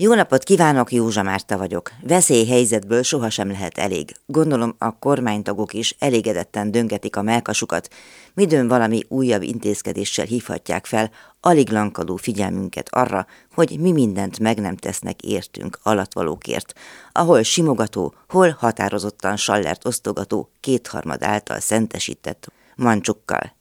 Jó 0.00 0.14
napot 0.14 0.42
kívánok, 0.42 0.92
Józsa 0.92 1.22
Márta 1.22 1.58
vagyok. 1.58 1.90
Veszélyhelyzetből 2.02 3.02
sohasem 3.02 3.50
lehet 3.50 3.78
elég. 3.78 4.16
Gondolom 4.26 4.74
a 4.78 4.98
kormánytagok 4.98 5.74
is 5.74 5.96
elégedetten 5.98 6.70
döngetik 6.70 7.16
a 7.16 7.22
melkasukat, 7.22 7.88
midőn 8.34 8.68
valami 8.68 9.02
újabb 9.08 9.42
intézkedéssel 9.42 10.24
hívhatják 10.24 10.86
fel 10.86 11.10
alig 11.40 11.70
lankadó 11.70 12.16
figyelmünket 12.16 12.88
arra, 12.90 13.26
hogy 13.54 13.78
mi 13.80 13.92
mindent 13.92 14.38
meg 14.38 14.60
nem 14.60 14.76
tesznek 14.76 15.22
értünk 15.22 15.78
alatvalókért, 15.82 16.72
ahol 17.12 17.42
simogató, 17.42 18.14
hol 18.28 18.56
határozottan 18.58 19.36
sallert 19.36 19.86
osztogató, 19.86 20.50
kétharmad 20.60 21.22
által 21.22 21.60
szentesített 21.60 22.52
mancsukkal. 22.76 23.56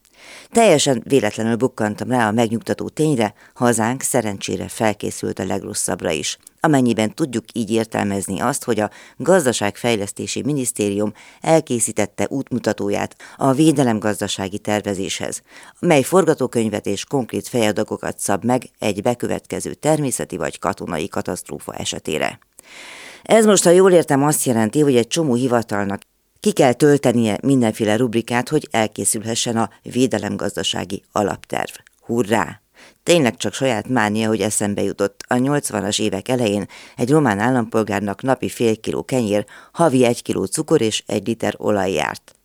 Teljesen 0.52 1.04
véletlenül 1.08 1.56
bukkantam 1.56 2.10
rá 2.10 2.28
a 2.28 2.32
megnyugtató 2.32 2.90
tényre, 2.90 3.34
hazánk 3.54 4.02
szerencsére 4.02 4.68
felkészült 4.68 5.40
a 5.40 5.46
legrosszabbra 5.46 6.12
is. 6.12 6.38
Amennyiben 6.60 7.14
tudjuk 7.14 7.44
így 7.54 7.72
értelmezni 7.72 8.40
azt, 8.40 8.64
hogy 8.64 8.80
a 8.80 8.90
Gazdaságfejlesztési 9.18 10.42
Minisztérium 10.44 11.14
elkészítette 11.42 12.28
útmutatóját 12.30 13.16
a 13.38 13.54
védelemgazdasági 13.54 14.60
tervezéshez, 14.60 15.42
mely 15.80 16.02
forgatókönyvet 16.02 16.86
és 16.86 17.06
konkrét 17.06 17.48
fejadagokat 17.48 18.20
szab 18.20 18.44
meg 18.44 18.70
egy 18.80 19.02
bekövetkező 19.02 19.74
természeti 19.74 20.38
vagy 20.38 20.60
katonai 20.60 21.08
katasztrófa 21.08 21.74
esetére. 21.74 22.40
Ez 23.24 23.46
most, 23.46 23.64
ha 23.64 23.70
jól 23.70 23.92
értem, 23.92 24.24
azt 24.24 24.46
jelenti, 24.46 24.80
hogy 24.80 24.96
egy 24.96 25.08
csomó 25.08 25.34
hivatalnak 25.34 26.02
ki 26.40 26.52
kell 26.52 26.74
töltenie 26.74 27.38
mindenféle 27.42 27.96
rubrikát, 27.96 28.50
hogy 28.50 28.68
elkészülhessen 28.72 29.58
a 29.58 29.70
védelemgazdasági 29.82 31.04
alapterv. 31.12 31.72
Hurrá! 32.02 32.62
Tényleg 33.04 33.38
csak 33.38 33.54
saját 33.54 33.88
mánia, 33.88 34.28
hogy 34.28 34.42
eszembe 34.42 34.84
jutott. 34.84 35.24
A 35.28 35.36
80-as 35.36 36.02
évek 36.02 36.28
elején 36.28 36.66
egy 36.96 37.10
román 37.10 37.40
állampolgárnak 37.40 38.22
napi 38.22 38.50
fél 38.50 38.80
kiló 38.80 39.04
kenyér, 39.04 39.46
havi 39.72 40.06
egy 40.06 40.22
kiló 40.22 40.46
cukor 40.46 40.82
és 40.82 41.04
egy 41.06 41.28
liter 41.28 41.54
olaj 41.58 41.92
járt. 41.92 42.37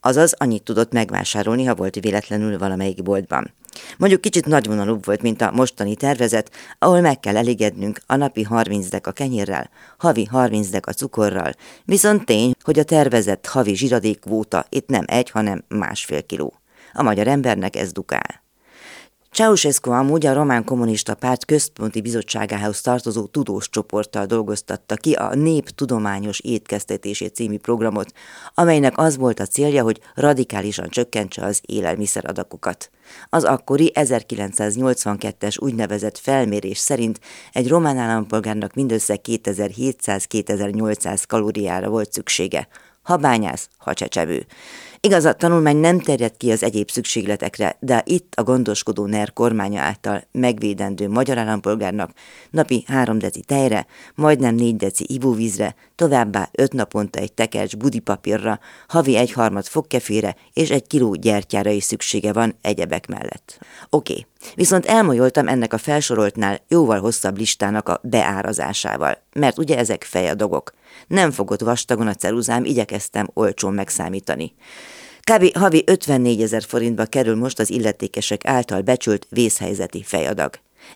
Azaz 0.00 0.34
annyit 0.38 0.62
tudott 0.62 0.92
megvásárolni, 0.92 1.64
ha 1.64 1.74
volt 1.74 2.00
véletlenül 2.00 2.58
valamelyik 2.58 3.02
boltban. 3.02 3.52
Mondjuk 3.98 4.20
kicsit 4.20 4.46
nagyvonalúbb 4.46 5.04
volt, 5.04 5.22
mint 5.22 5.40
a 5.40 5.50
mostani 5.50 5.96
tervezet, 5.96 6.50
ahol 6.78 7.00
meg 7.00 7.20
kell 7.20 7.36
elégednünk 7.36 8.00
a 8.06 8.16
napi 8.16 8.42
30 8.42 8.88
dek 8.88 9.06
a 9.06 9.12
kenyérrel, 9.12 9.70
havi 9.98 10.24
30 10.24 10.68
dek 10.68 10.86
a 10.86 10.92
cukorral, 10.92 11.52
viszont 11.84 12.24
tény, 12.24 12.52
hogy 12.62 12.78
a 12.78 12.84
tervezett 12.84 13.46
havi 13.46 13.74
zsiradékvóta 13.74 14.66
itt 14.68 14.88
nem 14.88 15.04
egy, 15.06 15.30
hanem 15.30 15.64
másfél 15.68 16.22
kiló. 16.26 16.54
A 16.92 17.02
magyar 17.02 17.26
embernek 17.26 17.76
ez 17.76 17.92
dukál. 17.92 18.46
Ceausescu 19.38 19.90
amúgy 19.90 20.26
a 20.26 20.32
Román 20.32 20.64
Kommunista 20.64 21.14
Párt 21.14 21.44
központi 21.44 22.00
bizottságához 22.00 22.80
tartozó 22.80 23.26
tudós 23.26 23.70
csoporttal 23.70 24.26
dolgoztatta 24.26 24.94
ki 24.94 25.12
a 25.12 25.34
Nép 25.34 25.68
Tudományos 25.68 26.40
Étkeztetését 26.40 27.34
című 27.34 27.58
programot, 27.58 28.12
amelynek 28.54 28.92
az 28.96 29.16
volt 29.16 29.40
a 29.40 29.46
célja, 29.46 29.82
hogy 29.82 30.00
radikálisan 30.14 30.88
csökkentse 30.88 31.44
az 31.44 31.60
élelmiszeradakokat. 31.66 32.90
Az 33.28 33.44
akkori 33.44 33.92
1982-es 33.94 35.62
úgynevezett 35.62 36.18
felmérés 36.18 36.78
szerint 36.78 37.20
egy 37.52 37.68
román 37.68 37.98
állampolgárnak 37.98 38.74
mindössze 38.74 39.18
2700-2800 39.28 41.22
kalóriára 41.26 41.88
volt 41.88 42.12
szüksége, 42.12 42.68
ha 43.08 43.16
bányász, 43.16 43.68
ha 43.76 43.94
csecsevő. 43.94 44.46
Igaz, 45.00 45.24
a 45.24 45.32
tanulmány 45.32 45.76
nem 45.76 46.00
terjed 46.00 46.36
ki 46.36 46.50
az 46.50 46.62
egyéb 46.62 46.90
szükségletekre, 46.90 47.76
de 47.80 48.02
itt 48.06 48.32
a 48.36 48.42
gondoskodó 48.42 49.06
NER 49.06 49.32
kormánya 49.32 49.80
által 49.80 50.24
megvédendő 50.32 51.08
magyar 51.08 51.38
állampolgárnak 51.38 52.10
napi 52.50 52.84
három 52.86 53.18
deci 53.18 53.40
tejre, 53.40 53.86
majdnem 54.14 54.54
négy 54.54 54.76
deci 54.76 55.04
ivóvízre, 55.08 55.74
továbbá 55.94 56.48
öt 56.52 56.72
naponta 56.72 57.18
egy 57.18 57.32
tekercs 57.32 57.76
budipapírra, 57.76 58.58
havi 58.88 59.16
egy 59.16 59.32
harmad 59.32 59.66
fogkefére 59.66 60.36
és 60.52 60.70
egy 60.70 60.86
kiló 60.86 61.14
gyertyára 61.14 61.70
is 61.70 61.84
szüksége 61.84 62.32
van 62.32 62.54
egyebek 62.60 63.06
mellett. 63.06 63.58
Oké, 63.90 64.12
okay. 64.12 64.26
Viszont 64.58 64.86
elmolyoltam 64.86 65.48
ennek 65.48 65.72
a 65.72 65.78
felsoroltnál 65.78 66.60
jóval 66.68 67.00
hosszabb 67.00 67.38
listának 67.38 67.88
a 67.88 68.00
beárazásával, 68.02 69.18
mert 69.32 69.58
ugye 69.58 69.78
ezek 69.78 70.04
fejadogok. 70.04 70.72
Nem 71.06 71.30
fogott 71.30 71.60
vastagon 71.60 72.06
a 72.06 72.14
ceruzám, 72.14 72.64
igyekeztem 72.64 73.28
olcsón 73.34 73.74
megszámítani. 73.74 74.54
Kb. 75.20 75.56
havi 75.56 75.82
54 75.86 76.42
ezer 76.42 76.62
forintba 76.62 77.04
kerül 77.04 77.36
most 77.36 77.58
az 77.58 77.70
illetékesek 77.70 78.46
által 78.46 78.80
becsült 78.80 79.26
vészhelyzeti 79.30 80.02
fejadag. 80.02 80.50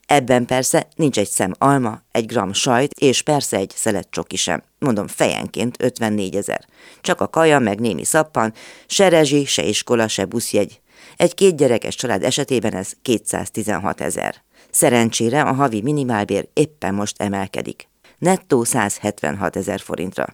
Ebben 0.07 0.47
persze 0.47 0.89
nincs 0.97 1.19
egy 1.19 1.29
szem 1.29 1.53
alma, 1.59 2.03
egy 2.11 2.27
gram 2.27 2.53
sajt, 2.53 2.93
és 2.93 3.23
persze 3.23 3.57
egy 3.57 3.73
szelet 3.77 4.09
csoki 4.11 4.37
sem. 4.37 4.63
Mondom, 4.79 5.07
fejenként 5.07 5.77
54 5.83 6.37
ezer. 6.37 6.65
Csak 7.01 7.21
a 7.21 7.29
kaja, 7.29 7.59
meg 7.59 7.81
némi 7.81 8.05
szappan, 8.05 8.53
se 8.87 9.09
rezsi, 9.09 9.45
se 9.45 9.63
iskola, 9.63 10.09
se 10.09 10.25
buszjegy. 10.25 10.82
Egy 11.17 11.35
két 11.35 11.57
gyerekes 11.57 11.95
család 11.95 12.23
esetében 12.23 12.75
ez 12.75 12.93
216 13.03 14.01
ezer. 14.01 14.43
Szerencsére 14.71 15.43
a 15.43 15.53
havi 15.53 15.83
minimálbér 15.83 16.49
éppen 16.53 16.95
most 16.95 17.23
emelkedik. 17.23 17.89
Nettó 18.19 18.65
176 18.65 19.57
ezer 19.57 19.81
forintra. 19.81 20.27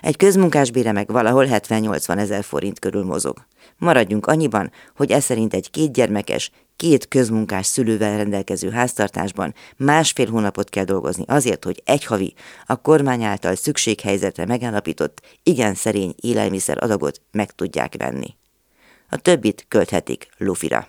Egy 0.00 0.16
közmunkás 0.16 0.70
bére 0.70 0.92
meg 0.92 1.08
valahol 1.10 1.46
70-80 1.50 2.18
ezer 2.18 2.44
forint 2.44 2.78
körül 2.78 3.04
mozog. 3.04 3.46
Maradjunk 3.76 4.26
annyiban, 4.26 4.70
hogy 4.96 5.10
ez 5.10 5.24
szerint 5.24 5.54
egy 5.54 5.70
kétgyermekes, 5.70 6.50
két 6.76 7.08
közmunkás 7.08 7.66
szülővel 7.66 8.16
rendelkező 8.16 8.70
háztartásban 8.70 9.54
másfél 9.76 10.30
hónapot 10.30 10.68
kell 10.68 10.84
dolgozni 10.84 11.24
azért, 11.26 11.64
hogy 11.64 11.82
egy 11.84 12.04
havi, 12.04 12.34
a 12.66 12.76
kormány 12.76 13.22
által 13.22 13.54
szükséghelyzetre 13.54 14.46
megállapított, 14.46 15.20
igen 15.42 15.74
szerény 15.74 16.14
élelmiszer 16.20 16.82
adagot 16.82 17.20
meg 17.30 17.50
tudják 17.50 17.94
venni. 17.98 18.37
A 19.10 19.16
többit 19.16 19.64
költhetik 19.68 20.28
lufira. 20.36 20.86